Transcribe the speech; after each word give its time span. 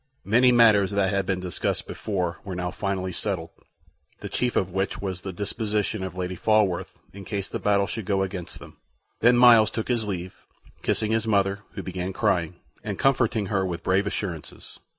Many 0.25 0.51
matters 0.51 0.89
that 0.89 1.11
had 1.13 1.27
been 1.27 1.39
discussed 1.41 1.85
before 1.85 2.39
were 2.43 2.55
now 2.55 2.71
finally 2.71 3.11
settled, 3.11 3.51
the 4.19 4.29
chief 4.29 4.55
of 4.55 4.71
which 4.71 4.99
was 4.99 5.21
the 5.21 5.31
disposition 5.31 6.03
of 6.03 6.17
Lady 6.17 6.35
Falworth 6.35 6.99
in 7.13 7.23
case 7.23 7.47
the 7.47 7.59
battle 7.59 7.85
should 7.85 8.05
go 8.05 8.23
against 8.23 8.57
them. 8.57 8.77
Then 9.19 9.37
Myles 9.37 9.69
took 9.69 9.89
his 9.89 10.07
leave, 10.07 10.33
kissing 10.81 11.11
his 11.11 11.27
mother, 11.27 11.59
who 11.73 11.83
began 11.83 12.13
crying, 12.13 12.55
and 12.83 12.97
comforting 12.97 13.45
her 13.45 13.63
with 13.63 13.83
brave 13.83 14.07
assurances. 14.07 14.79